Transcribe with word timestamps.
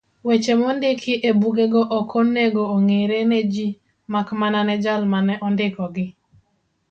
Weche 0.27 0.53
mondiki 0.61 1.13
ebugego 1.29 1.81
okonego 1.99 2.61
ong'ere 2.75 3.19
ne 3.29 3.39
ji 3.53 3.67
makmana 4.11 4.59
ne 4.65 4.75
jal 4.83 5.01
mane 5.13 5.33
ondikogi. 5.47 6.07